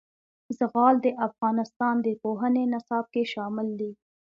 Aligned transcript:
زغال 0.57 0.95
د 1.05 1.07
افغانستان 1.27 1.95
د 2.05 2.07
پوهنې 2.23 2.63
نصاب 2.73 3.05
کې 3.13 3.23
شامل 3.33 3.67
دي. 3.79 3.91